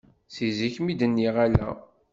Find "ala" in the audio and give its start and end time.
1.45-1.69